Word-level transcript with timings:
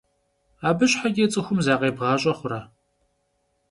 Абы 0.67 0.85
щхьэкӏэ 0.91 1.25
цӏыхум 1.31 1.59
закъебгъащӏэ 1.65 2.33
хъурэ? 2.37 2.59